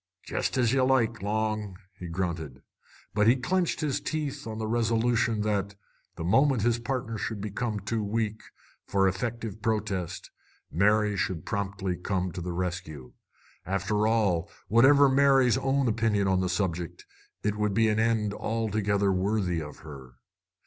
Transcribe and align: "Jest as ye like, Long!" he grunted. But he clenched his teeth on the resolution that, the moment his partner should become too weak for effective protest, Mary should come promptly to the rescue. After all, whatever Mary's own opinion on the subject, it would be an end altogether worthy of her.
"Jest 0.25 0.57
as 0.57 0.73
ye 0.73 0.81
like, 0.81 1.21
Long!" 1.21 1.77
he 1.93 2.07
grunted. 2.07 2.63
But 3.13 3.27
he 3.27 3.35
clenched 3.35 3.81
his 3.81 4.01
teeth 4.01 4.47
on 4.47 4.57
the 4.57 4.65
resolution 4.65 5.41
that, 5.41 5.75
the 6.15 6.23
moment 6.23 6.63
his 6.63 6.79
partner 6.79 7.19
should 7.19 7.39
become 7.39 7.79
too 7.79 8.03
weak 8.03 8.41
for 8.87 9.07
effective 9.07 9.61
protest, 9.61 10.31
Mary 10.71 11.15
should 11.15 11.45
come 11.45 11.73
promptly 11.77 11.97
to 11.97 12.41
the 12.41 12.51
rescue. 12.51 13.13
After 13.63 14.07
all, 14.07 14.49
whatever 14.69 15.07
Mary's 15.07 15.59
own 15.59 15.87
opinion 15.87 16.27
on 16.27 16.39
the 16.39 16.49
subject, 16.49 17.05
it 17.43 17.55
would 17.55 17.75
be 17.75 17.87
an 17.87 17.99
end 17.99 18.33
altogether 18.33 19.11
worthy 19.11 19.61
of 19.61 19.81
her. 19.85 20.13